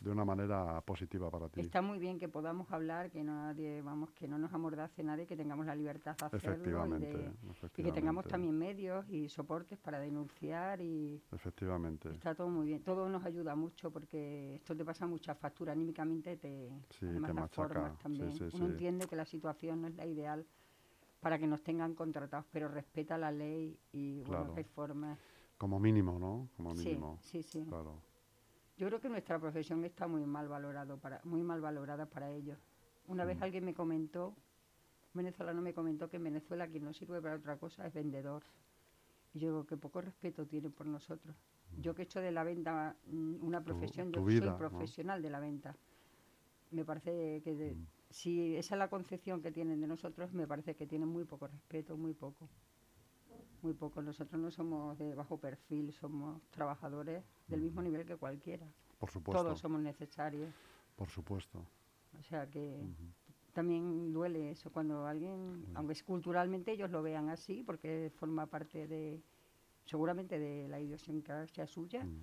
de 0.00 0.10
una 0.10 0.24
manera 0.24 0.80
positiva 0.82 1.30
para 1.30 1.48
ti. 1.48 1.60
Está 1.62 1.80
muy 1.80 1.98
bien 1.98 2.18
que 2.18 2.28
podamos 2.28 2.70
hablar, 2.70 3.10
que 3.10 3.24
nadie, 3.24 3.80
vamos, 3.82 4.10
que 4.12 4.28
no 4.28 4.38
nos 4.38 4.52
amordace 4.52 5.02
nadie, 5.02 5.26
que 5.26 5.36
tengamos 5.36 5.64
la 5.66 5.74
libertad 5.74 6.16
de 6.18 6.26
hacerlo 6.26 6.36
y, 6.36 6.46
Efectivamente, 6.46 7.30
y 7.78 7.82
que 7.82 7.92
tengamos 7.92 8.26
también 8.26 8.58
medios 8.58 9.08
y 9.08 9.28
soportes 9.28 9.78
para 9.78 9.98
denunciar 9.98 10.80
y 10.82 11.22
Efectivamente. 11.32 12.10
está 12.10 12.34
todo 12.34 12.48
muy 12.48 12.66
bien. 12.66 12.82
Todo 12.82 13.08
nos 13.08 13.24
ayuda 13.24 13.56
mucho 13.56 13.90
porque 13.90 14.56
esto 14.56 14.76
te 14.76 14.84
pasa 14.84 15.06
mucha 15.06 15.34
factura 15.34 15.72
anímicamente, 15.72 16.36
te, 16.36 16.70
Sí, 16.90 17.06
te 17.06 17.32
machaca, 17.32 17.90
sí, 17.96 18.02
también. 18.02 18.32
sí, 18.32 18.44
Uno 18.52 18.66
entiende 18.66 19.06
que 19.06 19.16
la 19.16 19.24
situación 19.24 19.80
no 19.80 19.88
es 19.88 19.94
la 19.96 20.04
ideal 20.06 20.44
para 21.20 21.38
que 21.38 21.46
nos 21.46 21.62
tengan 21.62 21.94
contratados, 21.94 22.44
pero 22.52 22.68
respeta 22.68 23.16
la 23.16 23.32
ley 23.32 23.78
y 23.92 24.22
bueno, 24.24 24.42
Claro. 24.42 24.54
hay 24.56 24.64
formas. 24.64 25.18
Como 25.58 25.80
mínimo, 25.80 26.18
¿no? 26.18 26.48
Como 26.56 26.74
Sí, 26.74 26.84
mínimo. 26.84 27.18
sí, 27.22 27.42
sí. 27.42 27.64
Claro. 27.64 28.02
Yo 28.76 28.86
creo 28.88 29.00
que 29.00 29.08
nuestra 29.08 29.38
profesión 29.38 29.84
está 29.84 30.06
muy 30.06 30.26
mal 30.26 30.48
valorado 30.48 30.98
para, 30.98 31.20
muy 31.24 31.42
mal 31.42 31.60
valorada 31.62 32.06
para 32.06 32.30
ellos. 32.30 32.58
Una 33.06 33.24
vez 33.24 33.38
Mm. 33.40 33.42
alguien 33.44 33.64
me 33.64 33.74
comentó, 33.74 34.28
un 34.28 34.34
venezolano 35.14 35.62
me 35.62 35.72
comentó 35.72 36.10
que 36.10 36.18
en 36.18 36.24
Venezuela 36.24 36.68
quien 36.68 36.84
no 36.84 36.92
sirve 36.92 37.22
para 37.22 37.36
otra 37.36 37.56
cosa 37.56 37.86
es 37.86 37.94
vendedor. 37.94 38.42
Y 39.32 39.38
yo 39.40 39.48
digo 39.48 39.66
que 39.66 39.76
poco 39.78 40.00
respeto 40.02 40.46
tiene 40.46 40.68
por 40.68 40.86
nosotros. 40.86 41.34
Yo 41.82 41.94
que 41.94 42.02
he 42.02 42.04
hecho 42.04 42.20
de 42.20 42.32
la 42.32 42.44
venta 42.44 42.96
mm, 43.06 43.44
una 43.44 43.62
profesión, 43.62 44.12
tu 44.12 44.20
yo 44.20 44.26
vida, 44.26 44.40
soy 44.40 44.48
¿no? 44.50 44.58
profesional 44.58 45.22
de 45.22 45.30
la 45.30 45.40
venta. 45.40 45.74
Me 46.70 46.84
parece 46.84 47.40
que 47.42 47.54
de- 47.54 47.74
Mm. 47.74 47.86
si 48.10 48.56
esa 48.56 48.74
es 48.74 48.78
la 48.78 48.88
concepción 48.88 49.40
que 49.40 49.52
tienen 49.52 49.80
de 49.80 49.86
nosotros, 49.86 50.32
me 50.32 50.46
parece 50.46 50.74
que 50.74 50.86
tienen 50.86 51.08
muy 51.08 51.24
poco 51.24 51.46
respeto, 51.46 51.96
muy 51.96 52.12
poco. 52.12 52.48
Muy 53.66 53.74
poco. 53.74 54.00
Nosotros 54.00 54.40
no 54.40 54.48
somos 54.48 54.96
de 54.96 55.12
bajo 55.16 55.38
perfil, 55.38 55.92
somos 55.92 56.40
trabajadores 56.52 57.24
del 57.48 57.62
mismo 57.62 57.82
nivel 57.82 58.06
que 58.06 58.14
cualquiera. 58.14 58.64
Por 58.96 59.10
supuesto. 59.10 59.42
Todos 59.42 59.58
somos 59.58 59.80
necesarios. 59.80 60.54
Por 60.94 61.08
supuesto. 61.08 61.58
O 62.16 62.22
sea 62.22 62.46
que 62.48 62.80
también 63.52 64.12
duele 64.12 64.52
eso 64.52 64.70
cuando 64.70 65.04
alguien, 65.04 65.66
aunque 65.74 65.94
es 65.94 66.04
culturalmente 66.04 66.70
ellos 66.70 66.92
lo 66.92 67.02
vean 67.02 67.28
así, 67.28 67.64
porque 67.64 68.12
forma 68.14 68.46
parte 68.46 68.86
de, 68.86 69.20
seguramente 69.84 70.38
de 70.38 70.68
la 70.68 70.78
idiosincrasia 70.78 71.66
suya. 71.66 72.04
Mm. 72.04 72.22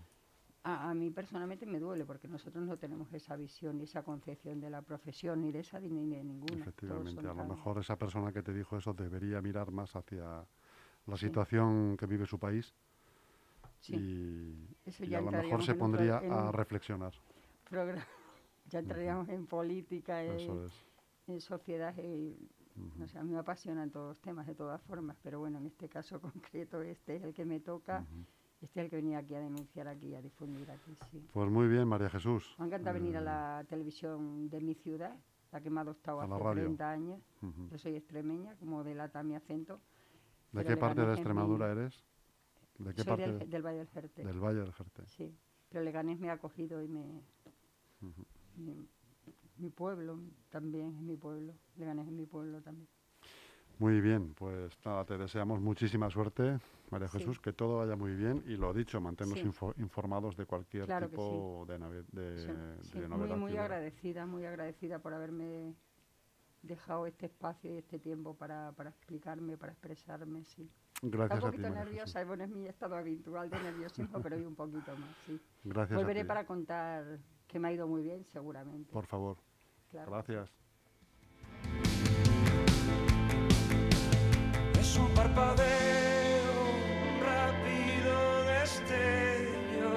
A, 0.63 0.91
a 0.91 0.93
mí 0.93 1.11
personalmente 1.11 1.65
me 1.65 1.77
duele 1.77 2.05
porque 2.05 2.29
nosotros 2.29 2.65
no 2.65 2.77
tenemos 2.77 3.11
esa 3.11 3.35
visión 3.35 3.81
y 3.81 3.83
esa 3.83 4.01
concepción 4.01 4.61
de 4.61 4.69
la 4.69 4.81
profesión, 4.81 5.41
ni 5.41 5.51
de 5.51 5.59
esa 5.59 5.77
ni 5.81 5.89
de 6.09 6.23
ninguna. 6.23 6.61
Efectivamente, 6.61 7.27
a 7.27 7.33
lo 7.33 7.43
mejor 7.43 7.79
esa 7.79 7.97
persona 7.97 8.31
que 8.31 8.41
te 8.41 8.53
dijo 8.53 8.77
eso 8.77 8.93
debería 8.93 9.41
mirar 9.41 9.71
más 9.71 9.93
hacia 9.97 10.47
la 11.07 11.17
situación 11.17 11.97
que 11.97 12.05
vive 12.05 12.25
su 12.25 12.39
país 12.39 12.73
Sí, 13.79 13.95
y, 13.95 14.89
eso 14.89 15.03
y 15.03 15.09
ya 15.09 15.17
a 15.17 15.21
lo 15.21 15.31
mejor 15.31 15.61
se 15.63 15.75
pondría 15.75 16.17
a 16.17 16.51
reflexionar. 16.51 17.13
programa. 17.69 18.05
Ya 18.69 18.79
entraríamos 18.79 19.27
en 19.27 19.45
política, 19.45 20.23
en, 20.23 20.31
Eso 20.39 20.65
es. 20.65 20.73
en 21.27 21.41
sociedad 21.41 21.93
y 21.97 22.49
Ujú. 22.77 22.89
no 22.97 23.07
sé, 23.07 23.19
a 23.19 23.23
mí 23.23 23.31
me 23.33 23.37
apasionan 23.39 23.91
todos 23.91 24.07
los 24.07 24.19
temas 24.21 24.47
de 24.47 24.55
todas 24.55 24.81
formas, 24.83 25.17
pero 25.21 25.39
bueno, 25.39 25.57
en 25.59 25.65
este 25.67 25.89
caso 25.89 26.19
concreto 26.21 26.81
este 26.81 27.17
es 27.17 27.23
el 27.23 27.33
que 27.33 27.43
me 27.45 27.59
toca, 27.59 28.05
este 28.61 28.79
es 28.79 28.85
el 28.85 28.89
que 28.89 28.95
venía 28.95 29.17
aquí 29.19 29.35
a 29.35 29.41
denunciar 29.41 29.89
aquí, 29.89 30.15
a 30.15 30.21
difundir 30.21 30.71
aquí, 30.71 30.95
sí. 31.11 31.27
Pues 31.33 31.49
muy 31.51 31.67
bien, 31.67 31.87
María 31.89 32.09
Jesús. 32.09 32.55
Me 32.57 32.65
encanta 32.67 32.93
venir 32.93 33.17
a 33.17 33.19
Eh, 33.19 33.23
la 33.25 33.65
televisión 33.67 34.49
de 34.49 34.61
mi 34.61 34.73
ciudad, 34.75 35.13
la 35.51 35.59
que 35.61 35.69
me 35.69 35.81
ha 35.81 35.83
adoptado 35.83 36.21
A 36.21 36.23
hace 36.23 36.39
radio. 36.39 36.63
30 36.63 36.89
años. 36.89 37.21
Yo 37.69 37.77
soy 37.77 37.95
extremeña, 37.97 38.55
como 38.55 38.83
delata 38.85 39.21
mi 39.23 39.35
acento. 39.35 39.81
¿De 40.53 40.65
qué 40.65 40.77
parte 40.77 41.01
de 41.01 41.07
mi- 41.07 41.13
Extremadura 41.13 41.71
eres? 41.71 42.03
¿De 42.77 42.93
qué 42.93 43.03
Soy 43.03 43.09
parte? 43.11 43.27
del, 43.27 43.39
de- 43.39 43.45
del 43.47 43.61
Valle 43.65 43.77
del 43.79 43.87
Jerte, 43.87 44.23
Del 44.23 44.39
Valle 44.39 44.59
del 44.59 44.73
Jerte. 44.73 45.03
sí. 45.07 45.35
Pero 45.69 45.83
Leganés 45.83 46.19
me 46.19 46.29
ha 46.29 46.33
acogido 46.33 46.83
y 46.83 46.87
me... 46.87 47.21
Mi, 48.55 48.87
mi 49.57 49.69
pueblo 49.71 50.19
también 50.49 50.93
es 50.95 51.01
mi 51.01 51.17
pueblo, 51.17 51.53
Leganés 51.77 52.05
es 52.07 52.13
mi 52.13 52.25
pueblo 52.27 52.61
también. 52.61 52.87
Muy 53.79 53.99
bien, 54.01 54.35
pues 54.35 54.77
nada, 54.85 55.03
te 55.03 55.17
deseamos 55.17 55.59
muchísima 55.59 56.09
suerte, 56.11 56.59
María 56.91 57.07
Sí. 57.07 57.17
Jesús, 57.17 57.39
que 57.39 57.53
todo 57.53 57.77
vaya 57.79 57.95
muy 57.95 58.13
bien 58.13 58.43
y 58.45 58.55
lo 58.55 58.71
dicho, 58.71 59.01
manténnos 59.01 59.39
Sí. 59.39 59.45
info- 59.47 59.73
informados 59.77 60.37
de 60.37 60.45
cualquier 60.45 60.85
Claro 60.85 61.09
tipo 61.09 61.65
de, 61.67 61.79
de, 61.79 62.37
Sí, 62.37 62.51
sí, 62.91 62.99
de 62.99 63.07
muy, 63.07 63.17
novedad. 63.17 63.37
muy 63.37 63.45
hubiera. 63.51 63.63
agradecida, 63.63 64.25
muy 64.27 64.45
agradecida 64.45 64.99
por 64.99 65.15
haberme 65.15 65.75
dejado 66.63 67.05
este 67.05 67.27
espacio 67.27 67.71
y 67.73 67.77
este 67.77 67.99
tiempo 67.99 68.33
para, 68.35 68.71
para 68.71 68.89
explicarme, 68.89 69.57
para 69.57 69.73
expresarme, 69.73 70.43
sí. 70.45 70.69
Está 70.95 71.07
Gracias 71.17 71.43
un 71.43 71.49
a 71.49 71.51
ti, 71.51 71.57
poquito 71.57 71.69
María 71.69 71.83
nerviosa, 71.85 72.23
bueno, 72.25 72.43
es 72.45 72.49
mi 72.49 72.65
estado 72.67 72.95
habitual 72.95 73.49
de 73.49 73.59
nerviosismo, 73.61 74.21
pero 74.21 74.37
hoy 74.37 74.45
un 74.45 74.55
poquito 74.55 74.95
más, 74.97 75.15
sí. 75.25 75.39
Gracias 75.63 75.97
a 75.97 76.01
Volveré 76.01 76.21
ti. 76.21 76.27
para 76.27 76.45
contar 76.45 77.19
que 77.47 77.59
me 77.59 77.67
ha 77.67 77.71
ido 77.73 77.87
muy 77.87 78.01
bien, 78.01 78.25
seguramente. 78.31 78.91
Por 78.91 79.05
favor. 79.05 79.37
claro. 79.89 80.11
Gracias. 80.11 80.49
Es 84.79 84.97
un 84.97 85.13
parpadeo, 85.13 86.53
un 87.07 87.19
rápido 87.21 88.45
destello, 88.45 89.91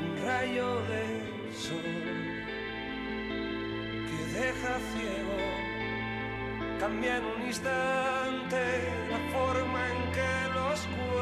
un 0.00 0.16
rayo 0.24 0.80
de 0.82 1.52
sol 1.52 2.15
deja 4.36 4.78
ciego. 4.92 5.38
Cambia 6.78 7.16
en 7.16 7.24
un 7.24 7.46
instante 7.46 8.62
la 9.10 9.20
forma 9.32 9.80
en 9.92 10.00
que 10.12 10.32
los 10.54 10.80
cuervos 10.94 11.15